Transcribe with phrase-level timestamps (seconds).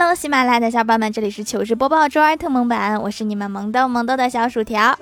[0.00, 4.96] Hello，喜马拉雅的小伙伴们，这里是糗事播报周二特萌版，我是你们萌豆萌豆的小薯条。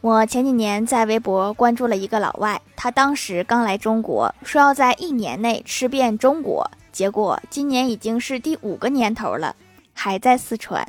[0.00, 9.54] 我前几年在微博关注了一个老外，他当时刚来中国，说要在一年内吃遍中国，结果今年已经是第五个年头了，
[9.92, 10.82] 还在四川。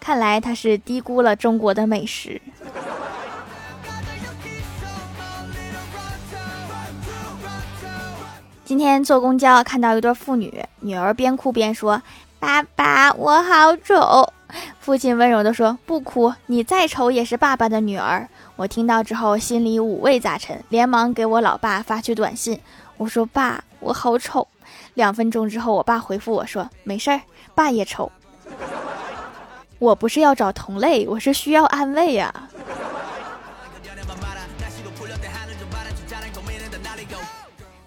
[0.00, 2.42] 看来他是低估了中国的美食。
[8.64, 12.00] 今天坐公交看到一对父女，女儿边哭边说
[12.40, 14.32] ：“爸爸，我好丑。”
[14.80, 22.58] 父亲温柔地说：“不哭，你再丑也是爸爸的女儿。”我听到之后心里五味杂陈，连忙给我老爸发去短信，
[22.96, 24.48] 我说：“爸，我好丑。”
[24.94, 27.20] 两分钟之后，我爸回复我说：“没事儿，
[27.54, 28.10] 爸也丑。”
[29.78, 32.32] 我不是要找同类，我是需要安慰呀。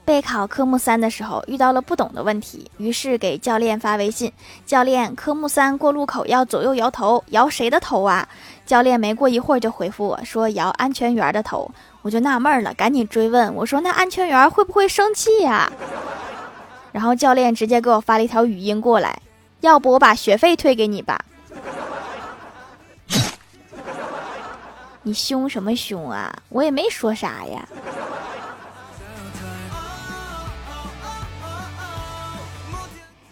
[0.08, 4.32] 备考科目三的时候遇到了不懂的问题，于是给教练发微信
[4.66, 8.26] ：“教练，科目三过路口要左右摇头，摇谁的头啊？”
[8.66, 11.70] 教练没过一会儿就回复我说：“摇安全员的头。”
[12.04, 15.70] 我就纳闷了，赶紧追问我说：“那安全员会不会生气呀？”
[16.94, 19.20] 然后教练直接给我发了一条语音过来
[19.60, 21.20] ：“要不我把学费退给你吧。
[25.04, 26.34] ”你凶什么凶啊？
[26.48, 27.68] 我也没说啥呀。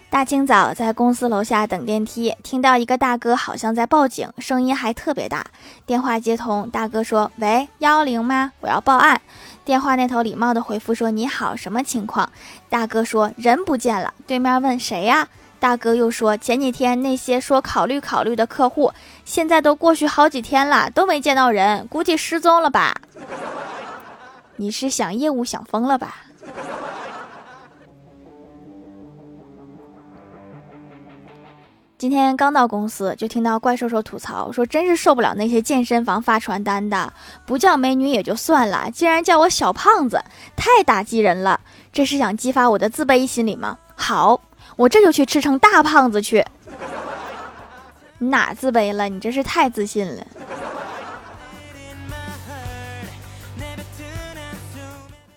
[0.08, 5.44] 大清早在公司楼下等电梯，听到一个大哥好像在报警，声音还特别大。
[5.84, 8.52] 电话接通，大哥说：“喂，幺幺零吗？
[8.60, 9.20] 我要报案。”
[9.66, 12.30] 电话那头礼貌的回复说：“你好，什么情况？”
[12.70, 18.92] 大哥说：“人不见了。”对面问：“谁呀？”大哥又说：“前几天那些说考虑考虑的客户，
[19.24, 22.94] 现在都过去好几天了，都没见到人，估计失踪了吧？”
[24.58, 26.25] 你是想业务想疯了吧？
[32.06, 37.12] 今天刚到公司，就听到怪兽兽吐槽说：“真是受不了那些健身房发传单的，
[37.44, 40.22] 不叫美女也就算了，竟然叫我小胖子，
[40.54, 41.58] 太打击人了。
[41.92, 43.76] 这是想激发我的自卑心理吗？
[43.96, 44.40] 好，
[44.76, 46.44] 我这就去吃成大胖子去。
[48.18, 49.08] 你 哪自卑了？
[49.08, 50.24] 你真是太自信了。”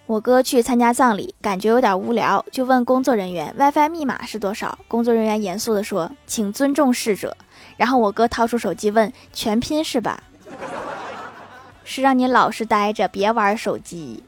[0.09, 4.75] 我哥去参加葬礼，感觉有点无聊，就问工作人员 WiFi 密码是多少。
[4.87, 7.37] 工作人员严肃地说：“请尊重逝者。”
[7.77, 10.23] 然后我哥掏出手机问：“全拼是吧？”
[11.85, 14.23] 是让你老实待着，别玩手机。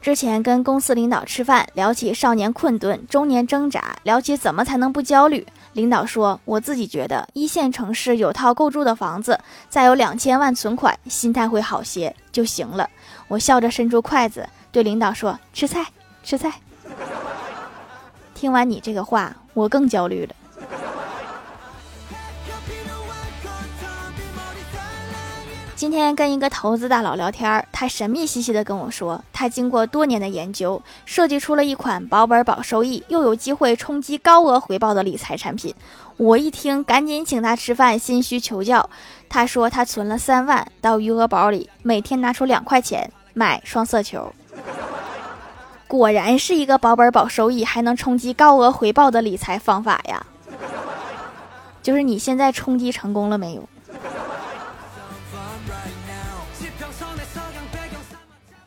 [0.00, 5.46] 之前跟公司领导吃饭，聊起少年困顿、中年挣扎，聊起怎么才能不焦虑。
[5.74, 12.88] 领导说：“我自己觉得，一线城市有套够住的房子，再有两千万存款，心态会好些就行了。”
[13.28, 15.86] 我笑着伸出筷子，对领导说：“吃菜，
[16.22, 16.52] 吃菜。”
[18.34, 20.34] 听完你这个话，我更焦虑了。
[25.76, 35.74] 今天跟一个投资大佬聊天，他神秘兮兮的跟我说，他经过多年的研究，设计出了一款保本保收益，又有机会冲击高额回报的理财产品。
[36.16, 38.88] 我一听，赶紧请他吃饭，心虚求教。
[39.28, 44.32] 他说他存了三万到余额宝里，每天拿出两块钱买双色球。
[45.88, 50.24] 果然是一个保本保收益，还能冲击高额回报的理财方法呀！
[51.82, 53.68] 就是你现在冲击成功了没有？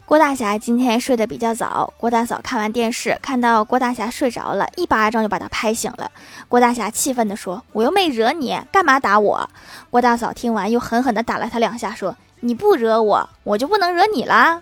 [0.08, 6.10] 郭大侠今天睡得比较早，郭大嫂看完电视，看到郭大侠睡着了，一巴掌就把他拍醒了。
[6.48, 9.50] 郭大侠气愤地说：“我又没惹你，干嘛打我？”
[9.92, 14.62] 郭大嫂听完又狠狠地打了他两下，说：“你不惹我，我就不能惹你啦。”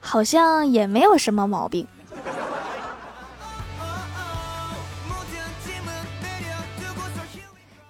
[0.00, 1.86] 好像也没有什么毛病。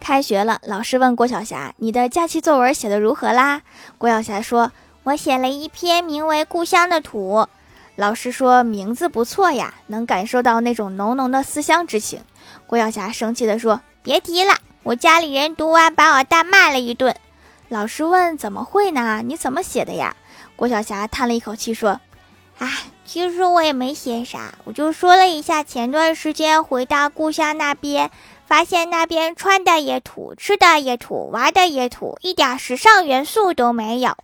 [0.01, 3.63] 开学了，老师问郭晓霞：“你的假期作文写的如何啦？”
[3.99, 4.73] 郭晓霞说。
[5.03, 7.39] 我写了一篇名为《故乡的土》，
[7.97, 12.21] 老师说名字不错呀，能感受到那种浓浓的思乡之情。
[12.67, 17.17] 郭晓霞生气地说：“别提了，我家里人读完把我大骂了一顿。”
[17.71, 19.23] 老师问：“怎么会呢？
[19.25, 20.15] 你怎么写的呀？”
[20.55, 21.99] 郭晓霞叹了一口气说
[22.61, 22.69] ：“哎，
[23.07, 28.11] 其实我也没写啥，我就说了一下前段时间回到故乡那边，
[28.47, 34.15] 发现那边穿的也土，吃的也土，玩的也土，一点时尚元素都没有。”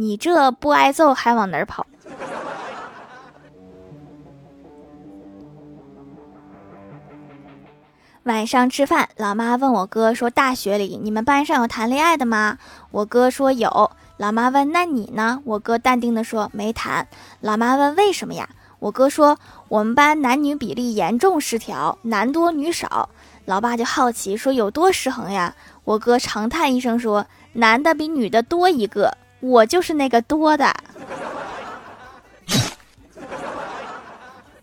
[0.00, 1.84] 你这不挨揍还往哪儿跑？
[8.22, 12.58] 晚上吃饭，老妈问我哥说：“大学里你们班上有谈恋爱的吗？”
[12.92, 13.90] 我哥说有。
[14.18, 17.08] 老妈问：“那你呢？”我哥淡定地说：“没谈。”
[17.42, 18.48] 老妈问：“为什么呀？”
[18.78, 19.36] 我哥说
[19.66, 23.08] ：“我们班男女比例严重失调，男多女少。”
[23.46, 30.74] 老爸就好奇说：“有多失衡呀？”我哥长叹一声说：“男的比女的多一个，我就是那个多的。”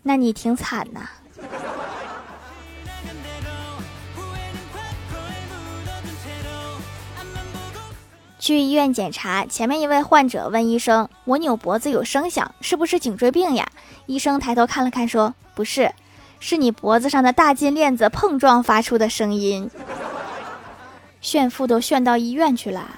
[0.02, 1.08] 那你挺惨呐。
[8.38, 13.66] 去医院检查，前面一位患者问医生：“我扭脖子有声响，是不是颈椎病呀？”
[14.06, 15.92] 医生抬头看了看，说：“不是，
[16.38, 19.68] 是你脖子上的大金链子碰撞发出的声音。”
[21.20, 22.88] 炫富都炫到医院去了。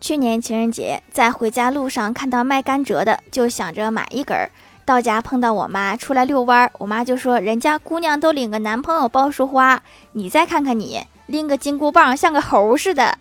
[0.00, 4.50] 去年情人节，在回家路上看到卖甘蔗的，就想着买一根儿。
[4.84, 9.80] 到家碰到我妈出来遛弯儿，我妈就说：“人家姑娘都领个男朋友抱束花，
[10.10, 13.16] 你再看看你拎个金箍棒像个猴似的。”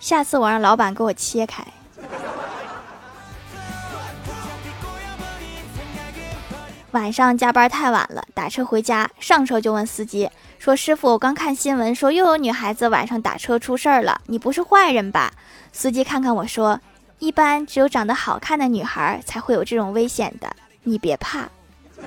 [0.00, 1.64] 下次我让老板给我切开。
[6.92, 15.32] 晚上加班太晚了，打车回家，上车就问司机说：“师傅，我刚看新闻说又有女孩子晚上打车出事儿了，你不是坏人吧？”
[15.72, 16.80] 司机看看我说。
[17.18, 21.48] 一般只有长得好看的女孩才会有这种危险的，你别怕。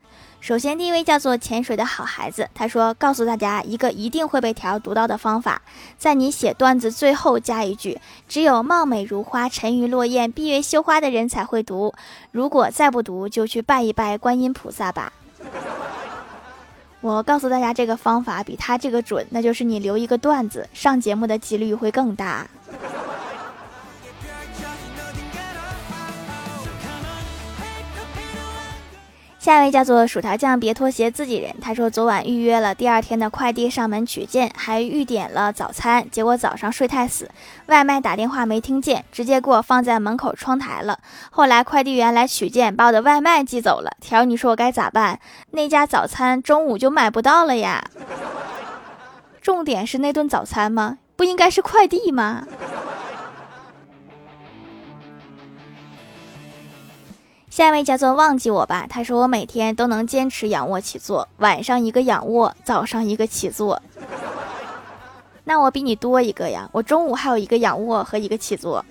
[0.41, 5.61] 首先，第一位叫做潜水的好孩子，他说：“告诉大家一个一定会被条读到的方法，
[5.99, 11.93] 在你写段子最后加一句，只有貌美如花、沉鱼落雁、闭月羞花的人才会读。
[12.31, 15.13] 如果再不读，就去拜一拜观音菩萨吧。
[17.01, 22.47] ”我告诉大家，这个方法比他这个准，那就是你留一个段子，上节目的几率会更大。
[29.41, 31.51] 下一位叫做薯条酱，别拖鞋，自己人。
[31.59, 37.27] 他说昨晚预约了第二天的快递上门取件，还预点了早餐，结果早上睡太死，
[37.65, 40.99] 外卖打电话没听见，直接给我放在门口窗台了。
[41.31, 43.89] 后来快递员来取件，把我的外卖寄走了。
[43.99, 45.19] 条，你说我该咋办？
[45.49, 47.83] 那家早餐中午就买不到了呀。
[49.41, 50.99] 重点是那顿早餐吗？
[51.15, 52.45] 不应该是快递吗？
[57.51, 63.81] 下一位叫做忘记我吧，他说我每天都能坚持仰卧起坐，晚上一个仰卧，早上一个起坐。
[65.43, 68.85] 那我比你多一个呀，我中午还有一个仰卧和一个起坐。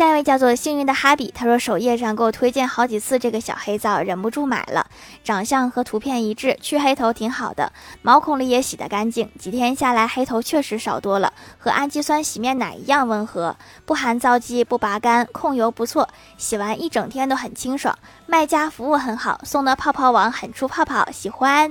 [0.00, 4.86] 下一位叫做幸运的哈比，他说首页上给我推荐好几次这个小黑皂，忍不住买了。
[5.22, 7.70] 长相和图片一致，去黑头挺好的，
[8.00, 9.30] 毛孔里也洗得干净。
[9.38, 13.54] 几天下来，黑头确实少多了，和氨基酸洗面奶一样温和，
[13.84, 16.08] 不含皂基，不拔干，控油不错，
[16.38, 17.94] 洗完一整天都很清爽。
[18.24, 21.70] 卖家服务很好，送的泡泡网很出泡泡，喜欢。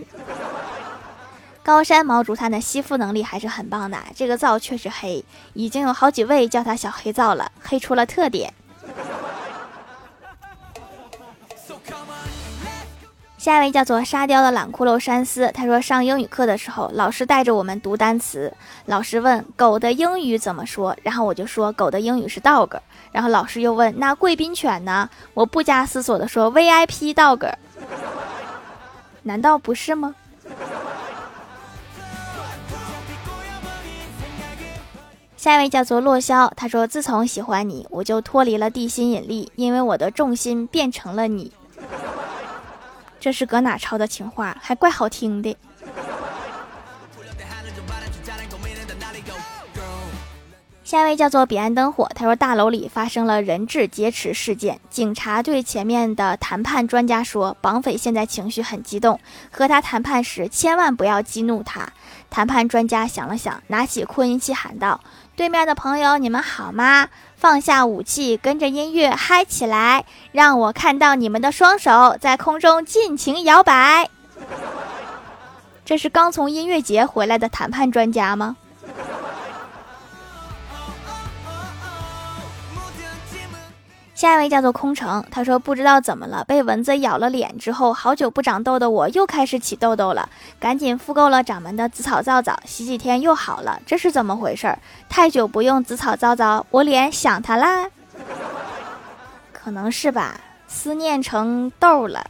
[1.69, 5.23] 高山毛竹炭的吸附能力还是很棒的，这个皂确实黑，
[5.53, 8.51] 已经有好几位叫它小黑皂了，黑出了特点。
[13.37, 18.51] 下一位叫做沙雕的懒骷髅山思，他说上英语课的时候，老师带着我们读单词，
[18.87, 22.79] 老师问狗的英语怎么说，然后我就说狗的英语是 dog，
[23.11, 27.53] 然后老师又问那贵宾犬呢，我不加思索的说 VIP dog，
[29.21, 30.15] 难道不是吗？
[35.39, 41.53] 下一位叫做洛霄，他说：“自从喜欢你，我就脱离了地心引力，因为我的重心变成了你。”
[43.21, 44.57] 这是搁哪抄的情话？
[44.59, 45.55] 还怪好听的。
[50.83, 59.19] 下一位叫做彼岸灯火，他说：“大楼里发生了人质劫持事件，警察对前面的谈判专家说，绑匪现在情绪很激动，
[59.51, 61.87] 和他谈判时千万不要激怒他。”
[62.31, 64.99] 谈判专家想了想，拿起扩音器喊道。
[65.39, 67.07] 对面的朋友，你们好吗？
[67.37, 70.03] 放下武器，跟着音乐嗨起来，
[70.33, 74.09] 让我看到你们的双手在空中尽情摇摆。
[75.85, 78.57] 这是刚从音乐节回来的谈判专家吗？
[84.19, 90.27] 下一位叫做空城，他说不知道怎么了，被蚊子咬了脸之后，好久不长痘的我又开始起痘痘了，
[90.59, 94.77] 赶紧复购了掌门的紫草皂皂，洗几天又好了，这是怎么回事？
[95.07, 97.85] 太久不用紫草皂皂，我脸想它啦？
[99.53, 100.35] 可能是吧，
[100.67, 102.29] 思念成痘了。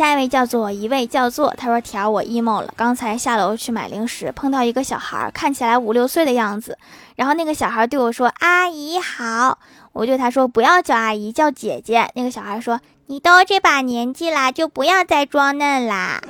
[0.00, 2.72] 下一位叫做一位叫做，他说条我 emo 了。
[2.74, 6.78] 刚才下楼去买零食，碰到一个小孩，看起来五六岁的样子。
[7.16, 9.58] 然后那个小孩对我说：“阿姨好。”
[9.92, 16.22] 我对他说：“不要叫阿姨，叫姐姐。”那个小孩说：“你都这把年纪啦，就不要再装嫩啦。”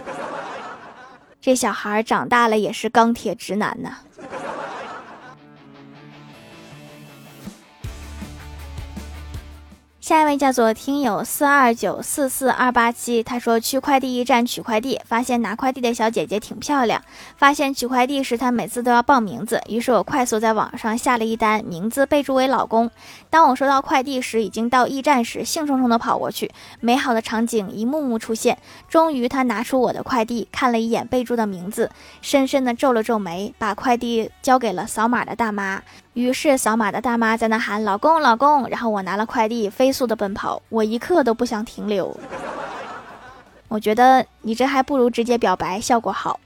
[1.41, 3.99] 这小孩长大了也是钢铁直男呢。
[10.01, 17.03] 下一位叫做听友四二九四四二八七，他说去快递驿站取快递，发现拿快递的小姐姐挺漂亮。
[17.37, 22.91] 发现取快递时她每次都要报名字，于是我快速在网上下了一单，名字备注为老公。
[23.29, 28.57] 当我收到快递时，已经到驿站时，兴冲冲的跑过去，美好的场景一幕幕出现。
[28.89, 31.91] 终于，他拿出我的快递，看了一眼备注的名字，
[32.23, 35.83] 深深的皱了皱眉，把快递交给了扫码的大妈。
[36.13, 42.19] 于是，扫码的大妈在那喊“老公，老公”，然后我拿了快递，飞速的奔跑，我一刻都不想停留。
[43.69, 46.41] 我觉得你这还不如直接表白效果好。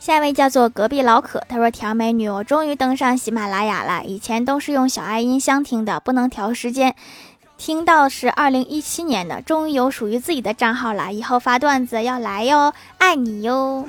[0.00, 6.96] 下一位叫做隔壁老可，他说：“调美女，我终于登上喜马拉雅了，以前都是用小爱音箱听的，不能调时间，
[7.56, 13.84] 听到是二零一七年的，终于有属于自己的账号了，以后发段子要来哟，爱你哟。”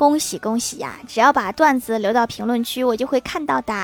[0.00, 0.94] 恭喜恭喜呀！
[1.06, 3.74] 只要把段子留到评论区，我就会看到的。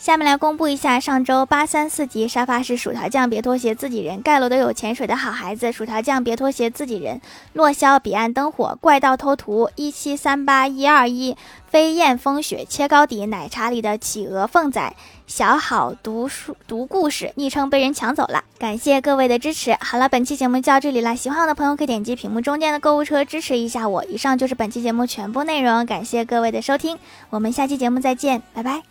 [0.00, 7.20] 下面来公布一下上周八三四级沙发是薯条酱，别拖鞋，自己人盖楼都有潜水的好孩子，薯条酱别拖鞋，自己人，
[7.52, 14.94] 落霄彼岸灯火，怪盗偷图一七三八一二一，飞燕风雪切糕底，奶茶里的企鹅凤仔，
[15.26, 19.76] 小好读书读故事，昵称被人抢走了，感谢各位的支持。
[19.80, 24.02] 好了，本期节目就到这里了，喜欢我的朋友可以点击屏幕中间的购物车支持一下我。
[24.06, 28.89] 以上就是本期节目全部内容，感谢各位的收听，我们下期节目再见，拜拜。